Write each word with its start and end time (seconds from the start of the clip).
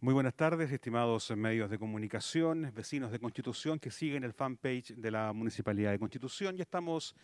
Muy 0.00 0.14
buenas 0.14 0.34
tardes, 0.34 0.70
estimados 0.70 1.28
medios 1.32 1.68
de 1.68 1.76
comunicación, 1.76 2.70
vecinos 2.72 3.10
de 3.10 3.18
Constitución 3.18 3.80
que 3.80 3.90
siguen 3.90 4.22
el 4.22 4.32
fanpage 4.32 4.94
de 4.94 5.10
la 5.10 5.32
Municipalidad 5.32 5.90
de 5.90 5.98
Constitución. 5.98 6.56
Ya 6.56 6.62
estamos 6.62 7.16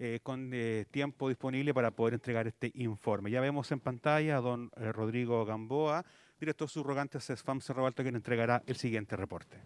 eh, 0.00 0.18
con 0.24 0.50
eh, 0.52 0.86
tiempo 0.90 1.28
disponible 1.28 1.72
para 1.72 1.92
poder 1.92 2.14
entregar 2.14 2.48
este 2.48 2.72
informe. 2.74 3.30
Ya 3.30 3.40
vemos 3.40 3.70
en 3.70 3.78
pantalla 3.78 4.38
a 4.38 4.40
don 4.40 4.72
eh, 4.76 4.90
Rodrigo 4.90 5.44
Gamboa, 5.44 6.04
director 6.40 6.68
subrogante 6.68 7.18
de 7.18 7.36
SFAM 7.36 7.60
Cerro 7.60 7.86
Alto, 7.86 8.02
quien 8.02 8.16
entregará 8.16 8.60
el 8.66 8.74
siguiente 8.74 9.14
reporte. 9.14 9.58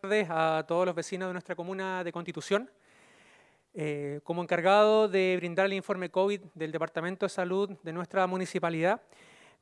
tardes 0.00 0.28
a 0.30 0.64
todos 0.66 0.86
los 0.86 0.94
vecinos 0.94 1.28
de 1.28 1.34
nuestra 1.34 1.54
comuna 1.54 2.02
de 2.04 2.10
Constitución. 2.10 2.70
como 4.24 4.42
encargado 4.42 5.08
de 5.08 5.36
brindar 5.36 5.66
el 5.66 5.74
informe 5.74 6.08
COVID 6.08 6.40
del 6.54 6.72
Departamento 6.72 7.26
de 7.26 7.30
Salud 7.30 7.68
de 7.82 7.92
nuestra 7.92 8.26
municipalidad, 8.26 9.02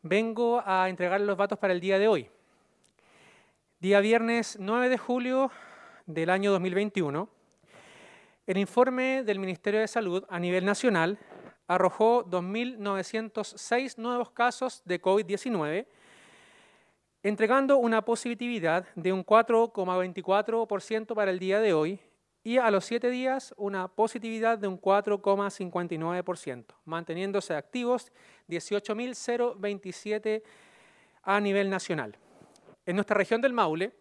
vengo 0.03 0.63
a 0.65 0.89
entregar 0.89 1.21
los 1.21 1.37
datos 1.37 1.59
para 1.59 1.73
el 1.73 1.81
día 1.81 1.99
de 1.99 2.09
hoy. 2.09 2.31
Día 3.81 4.01
viernes 4.01 4.57
9 4.59 4.89
de 4.89 4.99
julio 4.99 5.51
del 6.07 6.31
año 6.31 6.53
2021, 6.53 7.29
el 8.47 8.59
informe 8.59 9.23
del 9.25 9.39
Ministerio 9.39 9.81
de 9.81 9.89
Salud 9.89 10.25
a 10.29 10.39
nivel 10.39 10.65
nacional 10.65 11.19
arrojó 11.67 12.25
2.906 12.25 13.97
nuevos 13.99 14.31
casos 14.31 14.83
de 14.85 15.01
COVID-19, 15.01 15.87
entregando 17.23 17.77
una 17.77 18.05
positividad 18.05 18.87
de 18.97 19.13
un 19.13 19.25
4,24% 19.25 21.15
para 21.15 21.31
el 21.31 21.39
día 21.39 21.61
de 21.61 21.73
hoy 21.73 22.01
y 22.43 22.57
a 22.59 22.71
los 22.71 22.85
siete 22.85 23.11
días 23.11 23.53
una 23.57 23.89
positividad 23.89 24.59
de 24.59 24.69
un 24.69 24.81
4,59%, 24.81 26.67
manteniéndose 26.85 27.55
activos 27.55 28.13
18.027 28.49 30.43
a 31.23 31.41
nivel 31.41 31.69
nacional. 31.69 32.17
En 32.87 32.95
nuestra 32.97 33.17
región 33.17 33.41
del 33.41 33.53
Maule, 33.53 33.93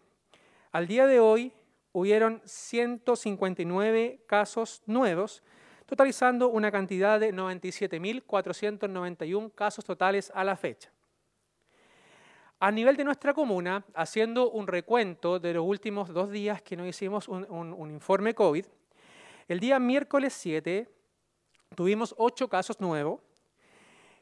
al 0.72 0.86
día 0.86 1.06
de 1.06 1.18
hoy 1.20 1.52
hubieron 1.92 2.40
159 2.44 4.22
casos 4.26 4.82
nuevos, 4.86 5.42
totalizando 5.86 6.48
una 6.48 6.70
cantidad 6.70 7.18
de 7.20 7.34
97.491 7.34 9.52
casos 9.54 9.84
totales 9.84 10.32
a 10.34 10.44
la 10.44 10.56
fecha. 10.56 10.90
A 12.62 12.70
nivel 12.70 12.94
de 12.94 13.04
nuestra 13.04 13.32
comuna, 13.32 13.86
haciendo 13.94 14.50
un 14.50 14.66
recuento 14.66 15.38
de 15.40 15.54
los 15.54 15.64
últimos 15.64 16.10
dos 16.10 16.30
días 16.30 16.60
que 16.60 16.76
nos 16.76 16.86
hicimos 16.86 17.26
un, 17.26 17.90
informe 17.90 18.34
COVID, 18.34 18.66
el 19.48 19.60
día 19.60 19.78
miércoles 19.78 20.34
7 20.34 20.86
tuvimos 21.74 22.14
8 22.18 22.48
casos 22.48 22.78
nuevos 22.78 23.22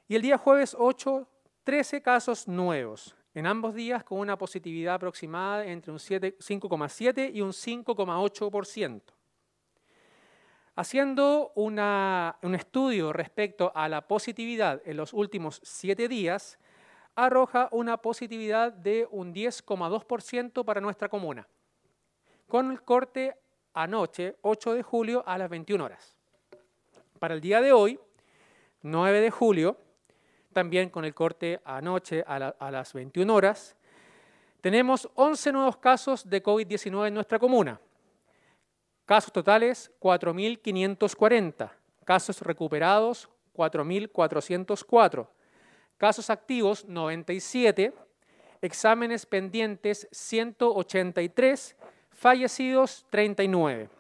y 0.07 0.15
el 0.15 0.23
día 0.23 0.39
jueves 0.39 0.77
8, 0.79 1.27
13 1.65 2.01
casos 2.01 2.47
nuevos. 2.47 3.17
En 3.35 3.45
ambos 3.45 3.75
días 3.75 4.05
con 4.05 4.21
una 4.21 4.39
positividad 4.39 4.95
aproximada 4.95 5.67
entre 5.67 5.91
un 5.91 5.99
5,7 5.99 7.35
y 7.35 7.41
un 7.41 7.51
5,8%. 7.51 9.03
Haciendo 10.77 11.51
un 11.57 12.55
estudio 12.55 13.13
respecto 13.13 13.73
a 13.75 13.89
la 13.89 14.07
positividad 14.07 14.81
en 14.85 14.97
los 14.97 15.13
últimos 15.13 15.61
7 15.65 16.07
días, 16.07 16.57
arroja 17.19 17.69
una 17.73 17.97
positividad 17.97 18.73
de 18.73 19.09
un 19.11 19.35
10,2% 19.35 20.65
para 20.65 20.81
nuestra 20.81 21.09
comuna, 21.09 21.49
con 22.47 22.71
el 22.71 22.81
corte 22.83 23.35
anoche, 23.75 24.37
8 24.43 24.75
de 24.75 24.83
julio, 24.85 25.25
a 25.27 25.37
las 25.37 25.51
21 25.51 25.85
horas. 25.85 26.17
Para 27.19 27.35
el 27.35 27.41
día 27.41 27.61
de 27.61 27.73
hoy, 27.73 27.99
9 28.83 29.21
de 29.21 29.31
julio, 29.33 29.77
también 30.53 30.91
con 30.91 31.05
el 31.05 31.13
corte 31.13 31.61
anoche 31.65 32.23
a, 32.25 32.71
las 32.71 32.93
21 32.93 33.35
horas, 33.35 33.77
tenemos 34.61 35.09
11 35.15 35.53
nuevos 35.53 35.77
casos 35.77 36.29
de 36.29 36.41
COVID-19 36.41 37.09
en 37.09 37.15
nuestra 37.15 37.41
comuna. 37.41 37.81
Casos 39.05 39.33
totales, 39.33 39.91
4.540. 40.01 41.71
Casos 42.05 42.41
recuperados, 42.43 43.29
4.404 43.57 45.27
casos 45.99 46.31
activos 46.31 46.85
97, 46.87 47.93
exámenes 48.63 49.27
pendientes 49.27 50.09
183, 50.13 51.77
fallecidos 52.11 53.05
39. 53.11 53.91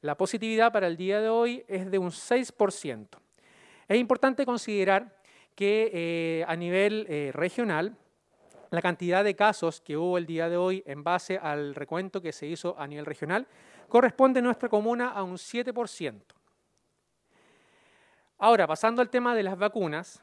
La 0.00 0.16
positividad 0.16 0.72
para 0.72 0.86
el 0.86 0.96
día 0.96 1.20
de 1.20 1.28
hoy 1.28 1.64
es 1.66 1.90
de 1.90 1.98
un 1.98 2.10
6%. 2.10 3.08
Es 3.88 3.98
importante 3.98 4.46
considerar 4.46 5.16
que 5.56 5.90
eh, 5.92 6.44
a 6.46 6.54
nivel 6.54 7.04
eh, 7.08 7.32
regional, 7.34 7.96
la 8.70 8.80
cantidad 8.80 9.24
de 9.24 9.34
casos 9.34 9.80
que 9.80 9.96
hubo 9.96 10.18
el 10.18 10.26
día 10.26 10.48
de 10.48 10.56
hoy 10.56 10.84
en 10.86 11.02
base 11.02 11.38
al 11.38 11.74
recuento 11.74 12.20
que 12.20 12.32
se 12.32 12.46
hizo 12.46 12.78
a 12.78 12.86
nivel 12.86 13.06
regional 13.06 13.48
corresponde 13.88 14.38
en 14.38 14.44
nuestra 14.44 14.68
comuna 14.68 15.08
a 15.08 15.24
un 15.24 15.36
7%. 15.36 16.20
Ahora, 18.40 18.68
pasando 18.68 19.02
al 19.02 19.10
tema 19.10 19.34
de 19.34 19.42
las 19.42 19.58
vacunas, 19.58 20.22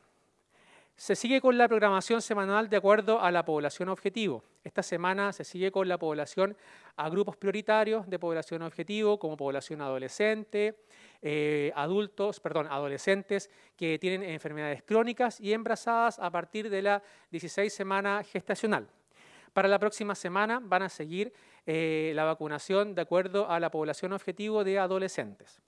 se 0.98 1.16
sigue 1.16 1.42
con 1.42 1.58
la 1.58 1.68
programación 1.68 2.22
semanal 2.22 2.70
de 2.70 2.78
acuerdo 2.78 3.22
a 3.22 3.30
la 3.30 3.44
población 3.44 3.90
objetivo. 3.90 4.44
Esta 4.64 4.82
semana 4.82 5.34
se 5.34 5.44
sigue 5.44 5.70
con 5.72 5.90
la 5.90 5.98
población 5.98 6.56
a 6.96 7.10
grupos 7.10 7.36
prioritarios 7.36 8.10
de 8.10 8.18
población 8.18 8.62
objetivo, 8.62 9.20
como 9.20 9.36
población 9.36 9.82
adolescente, 9.82 10.80
eh, 11.22 11.72
adultos, 11.76 12.40
perdón, 12.40 12.68
adolescentes 12.68 13.50
que 13.76 14.00
tienen 14.00 14.24
enfermedades 14.24 14.84
crónicas 14.84 15.42
y 15.42 15.52
embarazadas 15.52 16.18
a 16.18 16.32
partir 16.32 16.70
de 16.70 16.82
la 16.82 17.04
16 17.30 17.74
semana 17.74 18.24
gestacional. 18.24 18.88
Para 19.52 19.68
la 19.68 19.80
próxima 19.80 20.16
semana 20.16 20.62
van 20.64 20.84
a 20.84 20.90
seguir 20.90 21.34
eh, 21.66 22.14
la 22.16 22.24
vacunación 22.24 22.96
de 22.96 23.02
acuerdo 23.02 23.50
a 23.50 23.59
la 23.59 23.70
población 23.70 24.14
objetivo 24.14 24.64
de 24.64 24.80
adolescentes. 24.80 25.62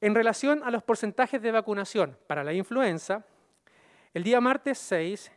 En 0.00 0.14
relación 0.14 0.62
a 0.62 0.70
los 0.70 0.84
porcentajes 0.84 1.42
de 1.42 1.50
vacunación 1.50 2.16
para 2.26 2.44
la 2.44 2.52
influenza, 2.52 3.24
el 4.14 4.22
día 4.22 4.40
martes 4.40 4.78
6 4.78 5.32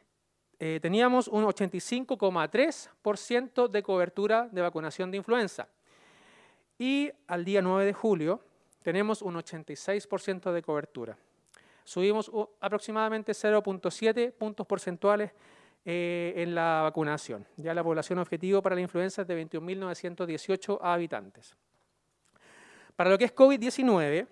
eh, 0.60 0.78
teníamos 0.80 1.28
un 1.28 1.46
85,3% 1.46 3.68
de 3.68 3.82
cobertura 3.82 4.48
de 4.52 4.62
vacunación 4.62 5.10
de 5.10 5.18
influenza. 5.18 5.68
Y 6.78 7.10
al 7.28 7.44
día 7.44 7.64
9 7.64 7.86
de 7.86 7.94
julio 7.94 8.40
tenemos 8.84 9.24
un 9.24 9.34
86% 9.36 10.52
de 10.52 10.62
cobertura. 10.62 11.18
Subimos 11.84 12.32
aproximadamente 12.60 13.32
0.7 13.32 14.32
puntos 14.32 14.68
porcentuales 14.68 15.32
eh, 15.84 16.34
en 16.38 16.54
la 16.54 16.82
vacunación. 16.84 17.48
Ya 17.58 17.74
la 17.74 17.84
población 17.84 18.20
objetivo 18.20 18.62
para 18.62 18.76
la 18.76 18.82
influenza 18.82 19.24
es 19.24 19.28
de 19.28 19.44
21.918 19.44 20.78
habitantes. 20.80 21.56
Para 22.96 23.10
lo 23.10 23.18
que 23.18 23.26
es 23.26 23.34
COVID-19, 23.34 24.28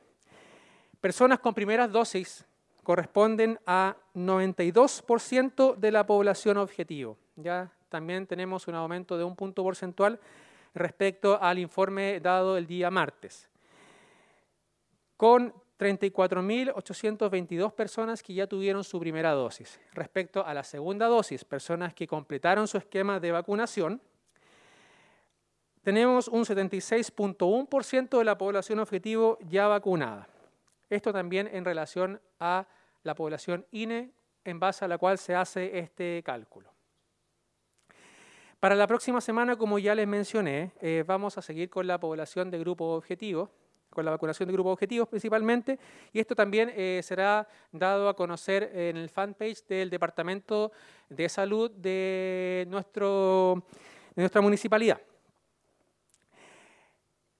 Personas 1.01 1.40
con 1.40 1.54
primeras 1.54 1.92
dosis 1.92 2.46
corresponden 2.84 3.60
a 3.66 3.96
92% 4.16 5.75
de 5.75 5.92
la 5.92 6.06
población 6.06 6.57
objetivo. 6.57 7.18
Ya 7.36 7.72
también 7.88 8.28
tenemos 8.28 8.68
un 8.68 8.75
aumento 8.75 9.18
de 9.18 9.24
un 9.24 9.36
punto 9.36 9.63
porcentual 9.63 10.19
respecto 10.74 11.42
al 11.42 11.57
informe 11.60 12.19
dado 12.19 12.57
el 12.57 12.68
día 12.68 12.92
martes, 12.92 13.50
con 15.18 15.54
34.822 15.80 17.72
personas 17.74 18.22
que 18.22 18.34
ya 18.34 18.48
tuvieron 18.48 18.84
su 18.84 19.00
primera 19.00 19.31
dosis. 19.31 19.80
Respecto 19.94 20.46
a 20.46 20.54
la 20.54 20.63
segunda 20.63 21.07
dosis, 21.07 21.46
personas 21.46 21.94
que 21.94 22.07
completaron 22.07 22.68
su 22.68 22.78
esquema 22.78 23.19
de 23.19 23.31
vacunación, 23.31 24.01
tenemos 25.81 26.28
un 26.28 26.44
76.1% 26.44 28.18
de 28.18 28.24
la 28.25 28.38
población 28.38 28.80
objetivo 28.80 29.40
ya 29.50 29.68
vacunada. 29.68 30.28
Esto 30.89 31.13
también 31.13 31.50
en 31.51 31.65
relación 31.65 32.21
a 32.39 32.68
la 33.03 33.15
población 33.15 33.65
INE 33.71 34.12
en 34.44 34.59
base 34.59 34.86
a 34.86 34.88
la 34.88 34.97
cual 34.97 35.18
se 35.18 35.36
hace 35.36 35.77
este 35.77 36.21
cálculo. 36.25 36.74
Para 38.59 38.75
la 38.75 38.88
próxima 38.88 39.21
semana, 39.21 39.56
como 39.56 39.80
ya 39.80 39.95
les 39.95 40.07
mencioné, 40.07 40.74
eh, 40.81 41.03
vamos 41.07 41.38
a 41.38 41.41
seguir 41.41 41.69
con 41.69 41.88
la 41.88 42.00
población 42.00 42.51
de 42.51 42.59
grupo 42.59 42.95
objetivo, 42.95 43.50
con 43.89 44.03
la 44.03 44.12
vacunación 44.12 44.47
de 44.47 44.53
grupos 44.53 44.74
objetivos 44.74 45.07
principalmente, 45.07 45.80
y 46.12 46.19
esto 46.19 46.36
también 46.36 46.71
eh, 46.75 47.00
será 47.03 47.47
dado 47.71 48.09
a 48.09 48.15
conocer 48.15 48.69
en 48.74 48.97
el 48.97 49.09
fanpage 49.09 49.65
del 49.65 49.89
Departamento 49.89 50.71
de 51.07 51.30
Salud 51.30 51.71
de, 51.71 52.65
nuestro, 52.68 53.63
de 54.15 54.21
nuestra 54.21 54.41
municipalidad. 54.41 55.00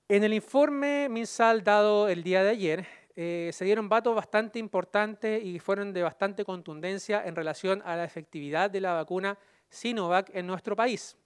En 0.08 0.24
el 0.24 0.34
informe 0.34 1.08
MinSal 1.10 1.64
dado 1.64 2.08
el 2.08 2.24
día 2.24 2.44
de 2.44 2.50
ayer, 2.50 2.99
eh, 3.16 3.50
se 3.54 3.66
dieron 3.66 3.90
datos 3.90 4.16
bastante 4.16 4.60
importantes 4.60 5.44
y 5.44 5.60
fueron 5.60 5.94
de 5.94 6.04
bastante 6.04 6.46
contundencia 6.46 7.26
en 7.26 7.36
relación 7.36 7.82
a 7.86 7.96
la 7.96 8.04
efectividad 8.04 8.70
de 8.70 8.82
la 8.82 8.94
vacuna 8.94 9.38
Sinovac 9.70 10.30
en 10.34 10.48
nuestro 10.48 10.76
país. 10.76 11.18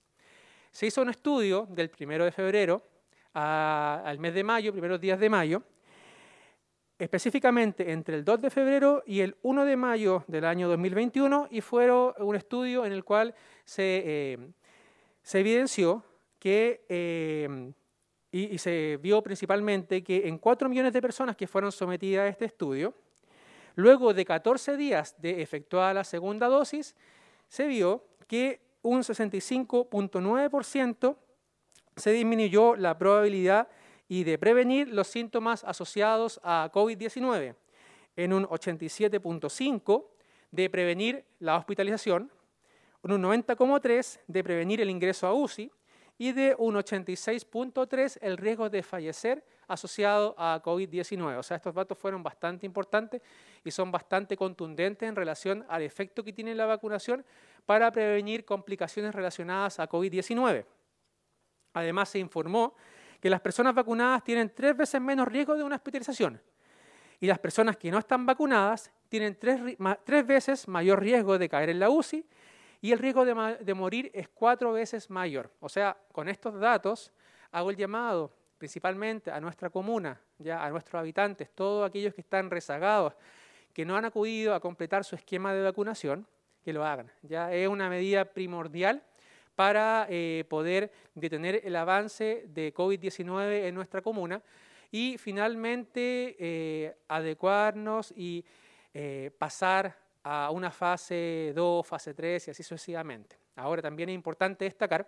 Se 0.72 0.88
hizo 0.88 1.02
un 1.02 1.10
estudio 1.10 1.68
del 1.70 1.90
primero 1.90 2.26
de 2.26 2.32
febrero 2.32 2.82
al 3.34 4.20
mes 4.20 4.34
de 4.34 4.44
mayo, 4.44 4.72
primeros 4.72 5.00
días 5.00 5.20
de 5.20 5.30
mayo, 5.30 5.64
específicamente 6.98 7.92
entre 7.92 8.16
el 8.16 8.26
2 8.26 8.42
de 8.42 8.50
febrero 8.50 9.04
y 9.06 9.22
el 9.22 9.36
1 9.42 9.66
de 9.66 9.76
mayo 9.76 10.24
del 10.28 10.46
año 10.46 10.68
2021 10.70 11.48
y 11.52 11.62
fue 11.62 11.92
un 11.92 12.36
estudio 12.36 12.86
en 12.86 12.94
el 12.94 13.04
cual 13.04 13.36
se, 13.66 14.04
eh, 14.06 14.38
se 15.22 15.40
evidenció 15.40 16.04
que, 16.40 16.86
eh, 16.90 17.72
y, 18.34 18.56
y, 18.56 18.58
se 18.58 19.00
vio 19.02 19.22
principalmente 19.22 20.04
que 20.04 20.28
en 20.28 20.38
4 20.40 20.68
millones 20.68 20.92
de 20.92 21.02
personas 21.02 21.38
que 21.38 21.48
fueron 21.48 21.72
sometidas 21.72 22.24
a 22.24 22.28
este 22.28 22.44
estudio, 22.46 22.94
luego 23.76 24.14
de 24.14 24.26
14 24.26 24.76
días 24.76 25.16
de 25.20 25.42
efectuada 25.42 25.94
la 25.94 26.04
segunda 26.04 26.48
dosis, 26.48 26.98
se 27.48 27.66
vio 27.68 28.04
que 28.28 28.60
un 28.82 29.00
65.9% 29.02 31.16
se 31.96 32.12
disminuyó 32.12 32.76
la 32.76 32.98
probabilidad 32.98 33.70
y 34.08 34.24
de 34.24 34.40
prevenir 34.40 34.88
los 34.90 35.08
síntomas 35.08 35.64
asociados 35.64 36.40
a 36.44 36.70
COVID-19, 36.74 37.56
en 38.16 38.34
un 38.34 38.46
87.5% 38.46 40.06
de 40.52 40.70
prevenir 40.70 41.26
la 41.40 41.58
hospitalización, 41.58 42.32
en 43.04 43.12
un 43.12 43.24
90,3% 43.24 44.20
de 44.28 44.44
prevenir 44.44 44.82
el 44.82 44.90
ingreso 44.90 45.28
a 45.28 45.34
UCI 45.34 45.72
y 46.24 46.32
de 46.32 46.56
un 46.58 46.76
86.3% 46.76 48.18
el 48.22 48.38
riesgo 48.38 48.70
de 48.70 48.82
fallecer 48.82 49.44
asociado 49.68 50.34
a 50.38 50.62
COVID-19. 50.64 51.38
O 51.38 51.44
sea, 51.44 51.58
estos 51.58 51.76
datos 51.76 51.98
fueron 51.98 52.24
bastante 52.24 52.66
importantes 52.66 53.22
y 53.62 53.72
son 53.72 53.92
bastante 53.92 54.38
contundentes 54.38 55.10
en 55.10 55.18
relación 55.18 55.66
al 55.68 55.82
efecto 55.82 56.24
que 56.24 56.32
tiene 56.32 56.56
la 56.56 56.66
vacunación 56.66 57.26
para 57.66 57.92
prevenir 57.92 58.46
complicaciones 58.46 59.14
relacionadas 59.14 59.82
a 59.82 59.90
COVID-19. 59.90 60.66
Además, 61.74 62.08
se 62.08 62.20
informó 62.20 62.74
que 63.20 63.30
las 63.30 63.42
personas 63.42 63.76
vacunadas 63.76 64.24
tienen 64.24 64.50
tres 64.56 64.78
veces 64.78 65.02
menos 65.02 65.28
riesgo 65.28 65.58
de 65.58 65.64
una 65.64 65.76
hospitalización 65.76 66.42
y 67.20 67.28
las 67.28 67.40
personas 67.40 67.76
que 67.76 67.92
no 67.92 67.98
están 67.98 68.26
vacunadas 68.26 68.94
tienen 69.10 69.38
tres, 69.38 69.60
tres 70.06 70.26
veces 70.26 70.70
mayor 70.70 71.02
riesgo 71.02 71.38
de 71.38 71.50
caer 71.50 71.70
en 71.70 71.80
la 71.80 71.90
UCI 71.90 72.26
y 72.84 72.92
el 72.92 73.00
riesgo 73.00 73.24
de, 73.24 73.74
morir 73.74 74.12
es 74.14 74.28
cuatro 74.28 74.74
veces 74.74 75.10
mayor. 75.10 75.50
O 75.62 75.70
sea, 75.70 75.96
con 76.12 76.28
estos 76.28 76.60
datos 76.60 77.14
hago 77.50 77.70
el 77.70 77.78
llamado 77.78 78.30
principalmente 78.58 79.32
a 79.32 79.40
nuestra 79.40 79.70
comuna, 79.70 80.20
ya 80.38 80.62
a 80.62 80.70
nuestros 80.70 81.00
habitantes, 81.00 81.50
todos 81.56 81.90
aquellos 81.90 82.14
que 82.14 82.20
están 82.20 82.52
rezagados, 82.52 83.14
que 83.72 83.86
no 83.86 83.96
han 83.96 84.04
acudido 84.04 84.54
a 84.54 84.60
completar 84.60 85.06
su 85.06 85.16
esquema 85.16 85.54
de 85.54 85.64
vacunación, 85.64 86.28
que 86.62 86.74
lo 86.74 86.84
hagan. 86.84 87.10
Ya 87.22 87.54
es 87.54 87.70
una 87.70 87.88
medida 87.88 88.26
primordial 88.26 89.02
para 89.56 90.06
eh, 90.10 90.44
poder 90.50 90.92
detener 91.16 91.62
el 91.64 91.78
avance 91.78 92.44
de 92.50 92.74
COVID-19 92.74 93.64
en 93.64 93.76
nuestra 93.76 94.02
comuna 94.02 94.42
y 94.92 95.18
finalmente 95.18 96.36
eh, 96.38 96.98
adecuarnos 97.08 98.12
y 98.12 98.44
eh, 98.94 99.32
pasar 99.38 100.03
a 100.24 100.50
una 100.52 100.72
fase 100.72 101.52
2, 101.56 101.86
fase 101.86 102.14
3 102.14 102.48
y 102.48 102.52
así 102.52 102.64
sucesivamente. 102.64 103.38
Ahora 103.56 103.82
también 103.82 104.10
es 104.10 104.16
importante 104.16 104.66
destacar 104.66 105.08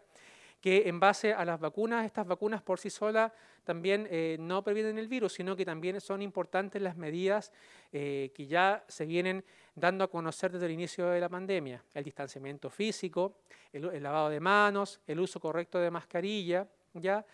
que 0.62 0.88
en 0.88 1.00
base 1.00 1.34
a 1.34 1.46
las 1.46 1.60
vacunas, 1.60 2.06
estas 2.06 2.26
vacunas 2.26 2.62
por 2.62 2.80
sí 2.80 2.90
solas 2.90 3.32
también 3.64 4.08
eh, 4.10 4.38
no 4.40 4.64
previenen 4.64 4.98
el 4.98 5.08
virus, 5.08 5.34
sino 5.34 5.56
que 5.56 5.66
también 5.66 6.00
son 6.02 6.22
importantes 6.22 6.82
las 6.82 6.98
medidas 6.98 7.52
eh, 7.92 8.32
que 8.34 8.48
ya 8.48 8.84
se 8.88 9.06
vienen 9.06 9.44
dando 9.76 10.04
a 10.04 10.10
conocer 10.10 10.52
desde 10.52 10.66
el 10.68 10.72
inicio 10.72 11.08
de 11.08 11.20
la 11.20 11.30
pandemia. 11.30 11.84
El 11.94 12.04
distanciamiento 12.04 12.70
físico, 12.70 13.38
el, 13.74 14.02
lavado 14.02 14.30
de 14.30 14.40
manos, 14.40 15.02
el 15.06 15.20
uso 15.20 15.40
correcto 15.40 15.80
de 15.80 15.92
mascarilla, 15.92 16.68
¿ya? 16.94 17.26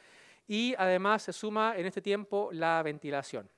y 0.47 0.75
además 0.77 1.23
se 1.23 1.33
suma 1.33 1.75
en 1.77 1.85
este 1.85 2.01
tiempo 2.01 2.49
la 2.51 2.81
ventilación. 2.83 3.49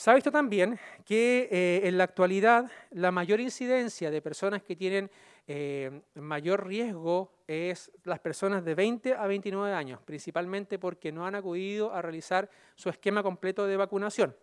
Se 0.00 0.10
ha 0.10 0.14
visto 0.14 0.32
también 0.32 0.80
que 1.04 1.46
eh, 1.52 1.86
en 1.86 1.98
la 1.98 2.04
actualidad 2.04 2.70
la 2.90 3.10
mayor 3.10 3.38
incidencia 3.38 4.10
de 4.10 4.22
personas 4.22 4.62
que 4.62 4.74
tienen 4.74 5.10
eh, 5.46 6.00
mayor 6.14 6.66
riesgo 6.66 7.34
es 7.46 7.92
las 8.04 8.18
personas 8.18 8.64
de 8.64 8.74
20 8.74 9.12
a 9.12 9.26
29 9.26 9.74
años, 9.74 10.00
principalmente 10.00 10.78
porque 10.78 11.12
no 11.12 11.26
han 11.26 11.34
acudido 11.34 11.92
a 11.92 12.00
realizar 12.00 12.48
su 12.76 12.88
esquema 12.88 13.22
completo 13.22 13.66
de 13.66 13.76
vacunación. 13.76 14.34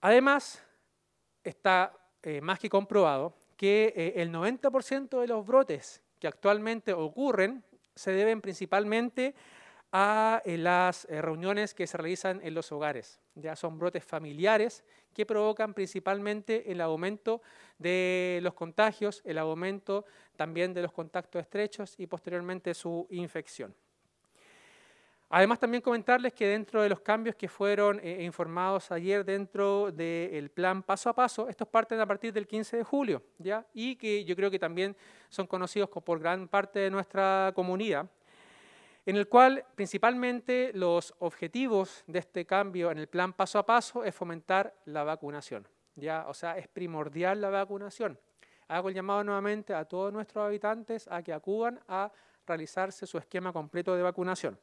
Además, 0.00 0.60
está 1.44 1.96
eh, 2.24 2.40
más 2.40 2.58
que 2.58 2.68
comprobado 2.68 3.32
que 3.56 4.12
el 4.16 4.32
90% 4.32 5.20
de 5.20 5.28
los 5.28 5.46
brotes 5.46 6.02
que 6.18 6.26
actualmente 6.26 6.92
ocurren 6.92 7.62
se 7.94 8.10
deben 8.10 8.40
principalmente 8.40 9.36
a 9.92 10.42
las 10.44 11.06
reuniones 11.08 11.74
que 11.74 11.86
se 11.86 11.96
realizan 11.96 12.40
en 12.42 12.54
los 12.54 12.70
hogares. 12.72 13.20
Ya 13.34 13.56
son 13.56 13.78
brotes 13.78 14.04
familiares 14.04 14.84
que 15.14 15.24
provocan 15.24 15.74
principalmente 15.74 16.70
el 16.70 16.80
aumento 16.80 17.40
de 17.78 18.40
los 18.42 18.54
contagios, 18.54 19.22
el 19.24 19.38
aumento 19.38 20.04
también 20.36 20.74
de 20.74 20.82
los 20.82 20.92
contactos 20.92 21.40
estrechos 21.40 21.94
y 21.98 22.06
posteriormente 22.06 22.74
su 22.74 23.06
infección. 23.10 23.74
Además, 25.30 25.58
también 25.58 25.82
comentarles 25.82 26.32
que 26.32 26.46
dentro 26.46 26.80
de 26.80 26.88
los 26.88 27.00
cambios 27.00 27.36
que 27.36 27.48
fueron 27.48 28.00
eh, 28.02 28.22
informados 28.22 28.90
ayer 28.90 29.26
dentro 29.26 29.92
del 29.92 30.50
plan 30.50 30.82
paso 30.82 31.10
a 31.10 31.14
paso, 31.14 31.48
estos 31.48 31.68
parten 31.68 32.00
a 32.00 32.06
partir 32.06 32.32
del 32.32 32.46
15 32.46 32.78
de 32.78 32.82
julio, 32.82 33.22
¿ya? 33.36 33.66
y 33.74 33.96
que 33.96 34.24
yo 34.24 34.34
creo 34.34 34.50
que 34.50 34.58
también 34.58 34.96
son 35.28 35.46
conocidos 35.46 35.90
por 35.90 36.18
gran 36.18 36.48
parte 36.48 36.78
de 36.78 36.90
nuestra 36.90 37.52
comunidad 37.54 38.08
en 39.08 39.16
el 39.16 39.26
cual 39.26 39.64
principalmente 39.74 40.70
los 40.74 41.14
objetivos 41.20 42.04
de 42.06 42.18
este 42.18 42.44
cambio 42.44 42.90
en 42.90 42.98
el 42.98 43.06
plan 43.06 43.32
paso 43.32 43.58
a 43.58 43.64
paso 43.64 44.04
es 44.04 44.14
fomentar 44.14 44.74
la 44.84 45.02
vacunación. 45.02 45.66
¿ya? 45.96 46.26
O 46.28 46.34
sea, 46.34 46.58
es 46.58 46.68
primordial 46.68 47.40
la 47.40 47.48
vacunación. 47.48 48.20
Hago 48.66 48.90
el 48.90 48.94
llamado 48.94 49.24
nuevamente 49.24 49.72
a 49.72 49.86
todos 49.86 50.12
nuestros 50.12 50.44
habitantes 50.44 51.08
a 51.08 51.22
que 51.22 51.32
acudan 51.32 51.80
a 51.88 52.12
realizarse 52.46 53.06
su 53.06 53.16
esquema 53.16 53.50
completo 53.50 53.96
de 53.96 54.02
vacunación. 54.02 54.60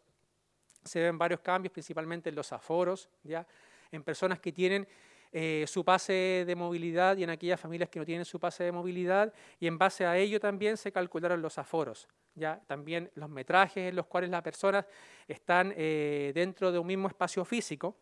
Se 0.84 1.02
ven 1.02 1.18
varios 1.18 1.40
cambios, 1.40 1.72
principalmente 1.72 2.30
en 2.30 2.36
los 2.36 2.54
aforos, 2.54 3.10
¿ya? 3.24 3.48
en 3.92 4.04
personas 4.04 4.40
que 4.40 4.52
tienen 4.52 4.88
eh, 5.32 5.66
su 5.68 5.84
pase 5.84 6.44
de 6.46 6.56
movilidad 6.56 7.18
y 7.18 7.24
en 7.24 7.30
aquellas 7.30 7.60
familias 7.60 7.90
que 7.90 8.00
no 8.00 8.06
tienen 8.06 8.26
su 8.26 8.40
pase 8.40 8.64
de 8.64 8.72
movilidad 8.72 9.34
y 9.60 9.68
en 9.68 9.78
base 9.78 10.06
a 10.06 10.18
ello 10.18 10.40
también 10.40 10.78
se 10.78 10.92
calcularon 10.92 11.42
los 11.42 11.58
aforos 11.58 12.08
ya 12.36 12.62
también 12.68 13.10
los 13.16 13.30
metrajes 13.30 13.90
en 13.90 13.96
los 13.96 14.06
cuales 14.06 14.30
las 14.30 14.42
personas 14.42 14.86
están 15.28 15.74
eh, 15.76 16.32
dentro 16.36 16.72
de 16.72 16.78
un 16.78 16.88
mismo 16.88 17.08
espacio 17.08 17.44
físico. 17.46 17.96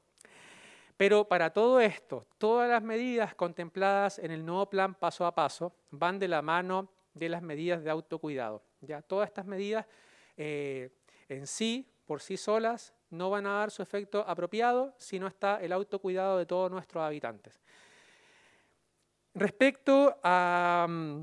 Pero 0.97 1.27
para 1.27 1.51
todo 1.51 1.79
esto, 1.79 2.25
todas 2.37 2.69
las 2.69 2.83
medidas 2.83 3.33
contempladas 3.35 4.19
en 4.19 4.31
el 4.31 4.45
nuevo 4.45 4.69
plan 4.69 4.93
paso 4.93 5.25
a 5.25 5.33
paso 5.33 5.73
van 5.91 6.19
de 6.19 6.27
la 6.27 6.41
mano 6.41 6.89
de 7.13 7.29
las 7.29 7.41
medidas 7.41 7.83
de 7.83 7.89
autocuidado. 7.89 8.63
Ya 8.81 9.01
todas 9.01 9.27
estas 9.27 9.45
medidas 9.45 9.85
eh, 10.37 10.89
en 11.29 11.47
sí, 11.47 11.87
por 12.05 12.21
sí 12.21 12.37
solas, 12.37 12.93
no 13.13 13.29
van 13.29 13.45
a 13.45 13.53
dar 13.59 13.71
su 13.71 13.81
efecto 13.81 14.25
apropiado 14.27 14.93
si 14.97 15.19
no 15.19 15.27
está 15.27 15.61
el 15.61 15.71
autocuidado 15.71 16.37
de 16.37 16.45
todos 16.45 16.69
nuestros 16.71 17.03
habitantes. 17.03 17.61
Respecto 19.35 20.19
a 20.23 20.85
mm, 20.89 21.21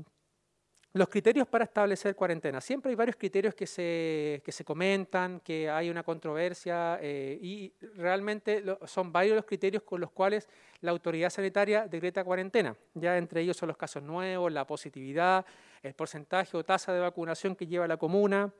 los 0.93 1.07
criterios 1.07 1.47
para 1.47 1.63
establecer 1.63 2.15
cuarentena. 2.15 2.59
Siempre 2.59 2.89
hay 2.89 2.95
varios 2.95 3.15
criterios 3.15 3.55
que 3.55 3.65
se, 3.65 4.41
que 4.43 4.51
se 4.51 4.65
comentan, 4.65 5.39
que 5.39 5.69
hay 5.69 5.89
una 5.89 6.03
controversia 6.03 6.99
eh, 7.01 7.37
y 7.41 7.73
realmente 7.95 8.63
son 8.85 9.11
varios 9.11 9.35
los 9.35 9.45
criterios 9.45 9.83
con 9.83 10.01
los 10.01 10.11
cuales 10.11 10.49
la 10.81 10.91
autoridad 10.91 11.29
sanitaria 11.29 11.87
decreta 11.87 12.23
cuarentena. 12.23 12.75
Ya 12.93 13.17
entre 13.17 13.41
ellos 13.41 13.55
son 13.55 13.67
los 13.67 13.77
casos 13.77 14.03
nuevos, 14.03 14.51
la 14.51 14.67
positividad, 14.67 15.45
el 15.81 15.93
porcentaje 15.93 16.57
o 16.57 16.65
tasa 16.65 16.93
de 16.93 16.99
vacunación 16.99 17.55
que 17.55 17.67
lleva 17.67 17.87
la 17.87 17.97
comuna, 17.97 18.53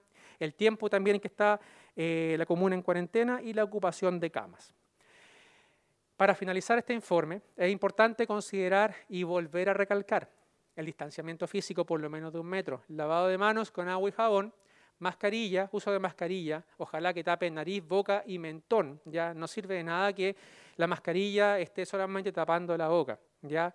el 0.45 0.53
tiempo 0.55 0.89
también 0.89 1.15
en 1.15 1.21
que 1.21 1.27
está 1.27 1.60
eh, 1.95 2.36
la 2.38 2.45
comuna 2.45 2.75
en 2.75 2.81
cuarentena 2.81 3.41
y 3.41 3.53
la 3.53 3.63
ocupación 3.63 4.19
de 4.19 4.31
camas. 4.31 4.74
Para 6.17 6.36
finalizar 6.36 6.77
este 6.77 6.93
informe, 6.93 7.41
es 7.55 7.71
importante 7.71 8.27
considerar 8.27 8.95
y 9.10 9.24
volver 9.24 9.69
a 9.69 9.74
recalcar 9.74 10.29
el 10.75 10.86
distanciamiento 10.86 11.48
físico 11.48 11.86
por 11.86 12.00
lo 12.00 12.10
menos 12.10 12.31
de 12.33 12.39
un 12.39 12.48
metro, 12.48 12.83
lavado 12.89 13.27
de 13.27 13.38
manos 13.38 13.71
con 13.71 13.88
agua 13.89 14.10
y 14.10 14.12
jabón, 14.12 14.53
mascarilla, 15.00 15.67
uso 15.71 15.91
de 15.91 16.00
mascarilla, 16.00 16.63
ojalá 16.77 17.13
que 17.13 17.24
tape 17.24 17.50
nariz, 17.50 17.83
boca 17.86 18.24
y 18.25 18.38
mentón, 18.38 19.01
ya 19.05 19.33
no 19.33 19.48
sirve 19.48 19.75
de 19.75 19.83
nada 19.83 20.13
que 20.13 20.36
la 20.77 20.88
mascarilla 20.88 21.60
esté 21.60 21.86
solamente 21.86 22.31
tapando 22.31 22.77
la 22.77 22.88
boca, 22.88 23.19
ya 23.41 23.74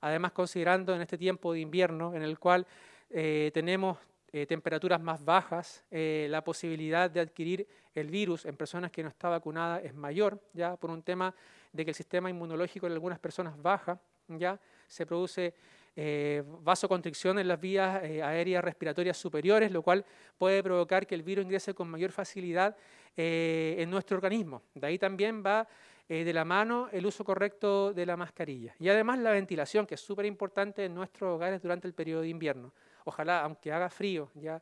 además 0.00 0.32
considerando 0.32 0.94
en 0.94 1.02
este 1.02 1.18
tiempo 1.18 1.52
de 1.52 1.60
invierno 1.60 2.14
en 2.14 2.22
el 2.22 2.38
cual 2.38 2.66
eh, 3.10 3.50
tenemos 3.52 3.98
eh, 4.30 4.46
temperaturas 4.46 5.00
más 5.00 5.24
bajas, 5.24 5.84
eh, 5.90 6.26
la 6.28 6.44
posibilidad 6.44 7.10
de 7.10 7.20
adquirir 7.20 7.66
el 7.94 8.10
virus 8.10 8.44
en 8.44 8.56
personas 8.56 8.90
que 8.90 9.02
no 9.02 9.08
están 9.08 9.30
vacunadas 9.30 9.82
es 9.84 9.94
mayor, 9.94 10.38
ya 10.52 10.76
por 10.76 10.90
un 10.90 11.02
tema 11.02 11.34
de 11.72 11.84
que 11.84 11.92
el 11.92 11.94
sistema 11.94 12.28
inmunológico 12.28 12.86
en 12.86 12.92
algunas 12.92 13.18
personas 13.18 13.60
baja, 13.60 13.98
ya 14.28 14.60
se 14.86 15.06
produce 15.06 15.54
eh, 15.96 16.42
vasoconstricción 16.60 17.38
en 17.38 17.48
las 17.48 17.58
vías 17.58 18.04
eh, 18.04 18.22
aéreas 18.22 18.62
respiratorias 18.62 19.16
superiores, 19.16 19.72
lo 19.72 19.82
cual 19.82 20.04
puede 20.36 20.62
provocar 20.62 21.06
que 21.06 21.14
el 21.14 21.22
virus 21.22 21.46
ingrese 21.46 21.72
con 21.72 21.88
mayor 21.88 22.12
facilidad 22.12 22.76
en 23.20 23.90
nuestro 23.90 24.16
organismo. 24.16 24.62
De 24.74 24.86
ahí 24.86 24.96
también 24.96 25.42
va 25.44 25.66
de 26.08 26.32
la 26.32 26.44
mano 26.44 26.88
el 26.92 27.04
uso 27.04 27.24
correcto 27.24 27.92
de 27.92 28.06
la 28.06 28.16
mascarilla. 28.16 28.76
Y 28.78 28.88
además 28.88 29.18
la 29.18 29.32
ventilación, 29.32 29.88
que 29.88 29.96
es 29.96 30.00
súper 30.00 30.24
importante 30.24 30.84
en 30.84 30.94
nuestros 30.94 31.34
hogares 31.34 31.60
durante 31.60 31.88
el 31.88 31.94
periodo 31.94 32.22
de 32.22 32.28
invierno. 32.28 32.72
Ojalá, 33.08 33.42
aunque 33.42 33.72
haga 33.72 33.88
frío, 33.88 34.30
ya 34.34 34.60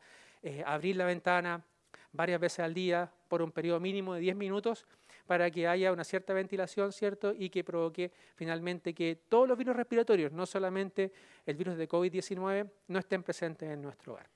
abrir 0.64 0.94
la 0.94 1.04
ventana 1.04 1.64
varias 2.12 2.40
veces 2.40 2.60
al 2.60 2.72
día 2.72 3.10
por 3.26 3.42
un 3.42 3.50
periodo 3.50 3.80
mínimo 3.80 4.14
de 4.14 4.20
10 4.20 4.36
minutos 4.36 4.86
para 5.26 5.50
que 5.50 5.66
haya 5.66 5.92
una 5.92 6.04
cierta 6.04 6.32
ventilación, 6.32 6.92
¿cierto? 6.92 7.34
Y 7.36 7.50
que 7.50 7.64
provoque 7.64 8.12
finalmente 8.36 8.94
que 8.94 9.18
todos 9.28 9.48
los 9.48 9.58
virus 9.58 9.74
respiratorios, 9.74 10.30
no 10.30 10.46
solamente 10.46 11.12
el 11.44 11.56
virus 11.56 11.76
de 11.76 11.88
COVID-19, 11.88 12.70
no 12.86 12.98
estén 13.00 13.24
presentes 13.24 13.68
en 13.68 13.82
nuestro 13.82 14.12
hogar. 14.12 14.28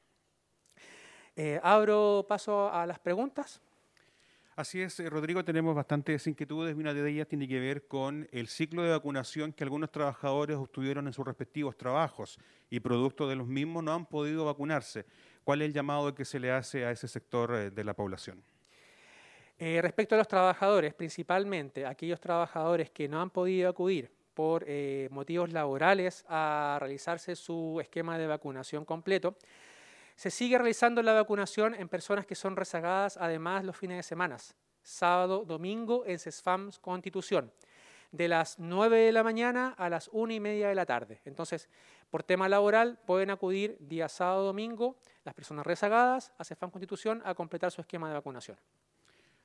Eh, 1.36 1.60
abro 1.62 2.26
paso 2.28 2.68
a 2.72 2.84
las 2.86 2.98
preguntas. 2.98 3.60
Así 4.60 4.82
es, 4.82 5.00
eh, 5.00 5.08
Rodrigo, 5.08 5.42
tenemos 5.42 5.74
bastantes 5.74 6.26
inquietudes 6.26 6.76
una 6.76 6.92
de 6.92 7.10
ellas 7.10 7.26
tiene 7.26 7.48
que 7.48 7.58
ver 7.58 7.86
con 7.86 8.28
el 8.30 8.46
ciclo 8.46 8.82
de 8.82 8.90
vacunación 8.90 9.54
que 9.54 9.64
algunos 9.64 9.90
trabajadores 9.90 10.58
obtuvieron 10.58 11.06
en 11.06 11.14
sus 11.14 11.24
respectivos 11.26 11.78
trabajos 11.78 12.38
y 12.68 12.78
producto 12.78 13.26
de 13.26 13.36
los 13.36 13.46
mismos 13.46 13.82
no 13.82 13.94
han 13.94 14.04
podido 14.04 14.44
vacunarse. 14.44 15.06
¿Cuál 15.44 15.62
es 15.62 15.68
el 15.68 15.72
llamado 15.72 16.14
que 16.14 16.26
se 16.26 16.38
le 16.38 16.50
hace 16.50 16.84
a 16.84 16.90
ese 16.90 17.08
sector 17.08 17.54
eh, 17.54 17.70
de 17.70 17.84
la 17.84 17.94
población? 17.94 18.44
Eh, 19.58 19.80
respecto 19.80 20.14
a 20.14 20.18
los 20.18 20.28
trabajadores, 20.28 20.92
principalmente 20.92 21.86
aquellos 21.86 22.20
trabajadores 22.20 22.90
que 22.90 23.08
no 23.08 23.22
han 23.22 23.30
podido 23.30 23.66
acudir 23.70 24.10
por 24.34 24.66
motivos 25.10 25.52
laborales 25.52 26.22
a 26.28 26.76
realizarse 26.80 27.34
su 27.34 27.78
esquema 27.80 28.18
de 28.18 28.26
vacunación 28.26 28.84
completo, 28.84 29.36
se 30.20 30.30
sigue 30.30 30.58
realizando 30.58 31.02
la 31.02 31.14
vacunación 31.14 31.74
en 31.74 31.88
personas 31.88 32.26
que 32.26 32.34
son 32.34 32.54
rezagadas 32.54 33.16
además 33.16 33.64
los 33.64 33.74
fines 33.74 33.96
de 33.96 34.02
semana, 34.02 34.36
sábado, 34.82 35.46
domingo 35.46 36.04
en 36.04 36.18
CESFAM 36.18 36.72
Constitución, 36.82 37.50
de 38.12 38.28
las 38.28 38.58
9 38.58 38.98
de 38.98 39.12
la 39.12 39.24
mañana 39.24 39.74
a 39.78 39.88
las 39.88 40.10
1 40.12 40.34
y 40.34 40.38
media 40.38 40.68
de 40.68 40.74
la 40.74 40.84
tarde. 40.84 41.22
Entonces, 41.24 41.70
por 42.10 42.22
tema 42.22 42.50
laboral 42.50 42.98
pueden 43.06 43.30
acudir 43.30 43.78
día 43.80 44.10
sábado, 44.10 44.44
domingo, 44.44 44.98
las 45.24 45.32
personas 45.32 45.64
rezagadas 45.66 46.34
a 46.36 46.44
CESFAM 46.44 46.70
Constitución 46.70 47.22
a 47.24 47.34
completar 47.34 47.72
su 47.72 47.80
esquema 47.80 48.08
de 48.08 48.12
vacunación. 48.12 48.58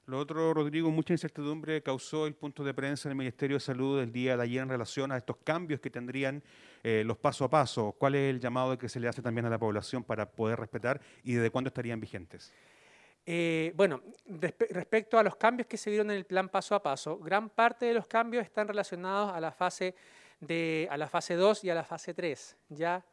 Lo 0.07 0.19
otro, 0.19 0.53
Rodrigo, 0.53 0.91
mucha 0.91 1.13
incertidumbre 1.13 1.81
causó 1.81 2.27
el 2.27 2.35
punto 2.35 2.63
de 2.63 2.75
prensa 2.75 3.09
del 3.09 3.17
Ministerio 3.17 3.55
de 3.55 3.59
Salud 3.59 4.00
el 4.00 4.12
día 4.12 4.38
de 4.38 4.43
ayer 4.43 4.62
en 4.62 4.69
relación 4.69 5.12
a 5.12 5.17
estos 5.17 5.38
cambios 5.38 5.79
que 5.79 5.89
tendrían 5.89 6.43
eh, 6.83 7.01
los 7.03 7.17
paso 7.17 7.43
a 7.43 7.50
paso. 7.50 7.91
¿Cuál 7.97 8.13
es 8.13 8.29
el 8.29 8.39
llamado 8.39 8.77
que 8.77 8.88
se 8.88 9.00
le 9.00 9.07
hace 9.07 9.24
también 9.24 9.47
a 9.47 9.50
la 9.50 9.57
población 9.57 10.03
para 10.03 10.29
poder 10.29 10.59
respetar 10.59 11.01
y 11.24 11.33
desde 11.33 11.50
cuándo 11.50 11.69
estarían 11.69 12.00
vigentes? 12.00 12.53
Eh, 13.25 13.74
bueno, 13.75 14.03
respecto 14.69 15.17
a 15.17 15.24
los 15.24 15.35
cambios 15.38 15.67
que 15.67 15.77
se 15.77 15.89
vieron 15.89 16.12
en 16.12 16.17
el 16.17 16.25
plan 16.25 16.50
paso 16.50 16.75
a 16.75 16.83
paso, 16.83 17.17
gran 17.17 17.50
parte 17.50 17.88
de 17.88 17.95
los 17.95 18.05
cambios 18.05 18.45
están 18.45 18.67
relacionados 18.67 19.33
a 19.33 19.39
la 19.39 19.51
fase 19.51 19.95
de, 20.39 20.88
a 20.91 20.97
la 20.97 21.09
fase 21.09 21.33
2 21.33 21.63
y 21.63 21.71
a 21.71 21.74
la 21.74 21.83
fase 21.83 22.13
3. 22.13 22.57
Ya 22.69 23.03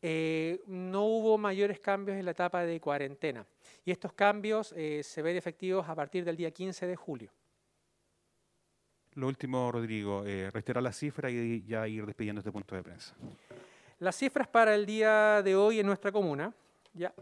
eh, 0.00 0.62
no 0.66 1.04
hubo 1.04 1.38
mayores 1.38 1.80
cambios 1.80 2.18
en 2.18 2.24
la 2.24 2.30
etapa 2.30 2.64
de 2.64 2.80
cuarentena. 2.80 3.46
Y 3.84 3.90
estos 3.90 4.12
cambios 4.12 4.72
eh, 4.76 5.02
se 5.02 5.22
ven 5.22 5.36
efectivos 5.36 5.88
a 5.88 5.94
partir 5.94 6.24
del 6.24 6.36
día 6.36 6.50
15 6.50 6.86
de 6.86 6.96
julio. 6.96 7.30
Lo 9.14 9.26
último, 9.26 9.72
Rodrigo, 9.72 10.24
eh, 10.24 10.50
reiterar 10.52 10.82
la 10.82 10.92
cifra 10.92 11.30
y 11.30 11.64
ya 11.64 11.88
ir 11.88 12.06
despidiendo 12.06 12.38
este 12.40 12.52
punto 12.52 12.76
de 12.76 12.82
prensa. 12.82 13.14
Las 13.98 14.16
cifras 14.16 14.46
para 14.46 14.74
el 14.74 14.86
día 14.86 15.42
de 15.42 15.56
hoy 15.56 15.80
en 15.80 15.86
nuestra 15.86 16.12
comuna, 16.12 16.54
ya. 16.94 17.12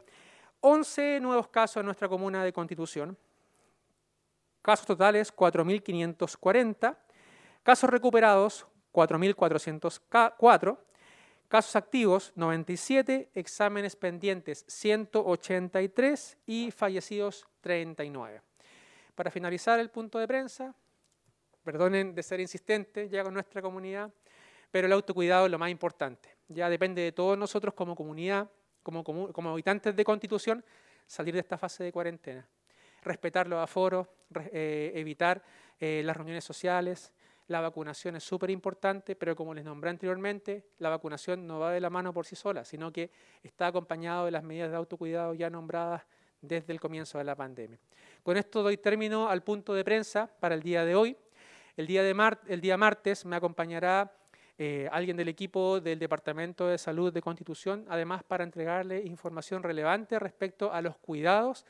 11 0.60 1.20
nuevos 1.20 1.48
casos 1.48 1.78
en 1.78 1.86
nuestra 1.86 2.08
comuna 2.08 2.44
de 2.44 2.52
Constitución, 2.52 3.16
casos 4.60 4.86
totales 4.86 5.34
4.540, 5.34 6.96
casos 7.62 7.88
recuperados 7.88 8.66
4.404, 8.92 10.78
Casos 11.48 11.76
activos 11.76 12.32
97, 12.34 13.30
exámenes 13.32 13.94
pendientes 13.94 14.64
183 14.66 16.38
y 16.44 16.72
fallecidos 16.72 17.46
39. 17.60 18.42
Para 19.14 19.30
finalizar 19.30 19.78
el 19.78 19.88
punto 19.90 20.18
de 20.18 20.26
prensa, 20.26 20.74
perdonen 21.62 22.16
de 22.16 22.22
ser 22.24 22.40
insistente 22.40 23.08
ya 23.08 23.22
con 23.22 23.32
nuestra 23.32 23.62
comunidad, 23.62 24.12
pero 24.72 24.88
el 24.88 24.92
autocuidado 24.92 25.46
es 25.46 25.52
lo 25.52 25.58
más 25.58 25.70
importante. 25.70 26.36
Ya 26.48 26.68
depende 26.68 27.02
de 27.02 27.12
todos 27.12 27.38
nosotros 27.38 27.74
como 27.74 27.94
comunidad, 27.94 28.50
como, 28.82 29.04
como, 29.04 29.50
habitantes 29.50 29.94
de 29.94 30.04
Constitución, 30.04 30.64
salir 31.06 31.34
de 31.34 31.40
esta 31.40 31.56
fase 31.56 31.84
de 31.84 31.92
cuarentena. 31.92 32.44
Respetar 33.02 33.46
los 33.46 33.62
aforos, 33.62 34.08
eh, 34.52 34.90
evitar 34.96 35.44
eh, 35.78 36.02
las 36.04 36.16
reuniones 36.16 36.42
sociales, 36.42 37.12
la 37.48 37.60
vacunación 37.60 38.16
es 38.16 38.24
súper 38.24 38.50
importante, 38.50 39.14
pero 39.14 39.36
como 39.36 39.54
les 39.54 39.64
nombré 39.64 39.90
anteriormente, 39.90 40.64
la 40.78 40.88
vacunación 40.88 41.46
no 41.46 41.60
va 41.60 41.72
de 41.72 41.80
la 41.80 41.90
mano 41.90 42.12
por 42.12 42.26
sí 42.26 42.34
sola, 42.34 42.64
sino 42.64 42.92
que 42.92 43.10
está 43.42 43.68
acompañado 43.68 44.24
de 44.24 44.32
las 44.32 44.42
medidas 44.42 44.70
de 44.70 44.76
autocuidado 44.76 45.34
ya 45.34 45.48
nombradas 45.48 46.02
desde 46.40 46.72
el 46.72 46.80
comienzo 46.80 47.18
de 47.18 47.24
la 47.24 47.36
pandemia. 47.36 47.78
Con 48.22 48.36
esto 48.36 48.62
doy 48.62 48.76
término 48.76 49.28
al 49.28 49.42
punto 49.42 49.74
de 49.74 49.84
prensa 49.84 50.28
para 50.40 50.54
el 50.54 50.62
día 50.62 50.84
de 50.84 50.94
hoy. 50.94 51.16
El 51.76 51.86
día, 51.86 52.02
de 52.02 52.76
martes 52.76 53.24
me 53.26 53.36
acompañará 53.36 54.12
eh, 54.58 54.88
alguien 54.90 55.16
del 55.16 55.28
equipo 55.28 55.80
del 55.80 55.98
Departamento 55.98 56.66
de 56.66 56.78
Salud 56.78 57.12
de 57.12 57.20
Constitución, 57.20 57.84
además 57.88 58.24
para 58.24 58.44
entregarle 58.44 59.02
información 59.02 59.62
relevante 59.62 60.18
respecto 60.18 60.72
a 60.72 60.80
los 60.80 60.96
cuidados 60.96 61.66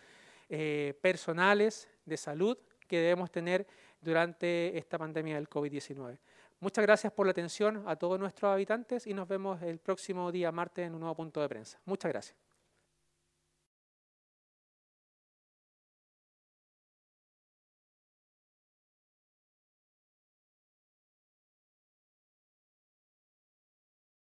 eh, 0.48 0.94
personales 1.02 1.88
de 2.04 2.16
salud 2.16 2.56
que 2.86 3.00
debemos 3.00 3.32
tener 3.32 3.66
durante 4.06 4.78
esta 4.78 4.96
pandemia 4.96 5.34
del 5.34 5.50
COVID-19. 5.50 6.18
Muchas 6.60 6.82
gracias 6.82 7.12
por 7.12 7.26
la 7.26 7.32
atención 7.32 7.82
a 7.86 7.96
todos 7.96 8.18
nuestros 8.18 8.50
habitantes 8.50 9.06
y 9.06 9.12
nos 9.12 9.28
vemos 9.28 9.60
el 9.62 9.78
próximo 9.78 10.32
día 10.32 10.52
martes 10.52 10.86
en 10.86 10.94
un 10.94 11.00
nuevo 11.00 11.16
punto 11.16 11.40
de 11.42 11.48
prensa. 11.48 11.80
Muchas 11.84 12.10
gracias. 12.10 12.45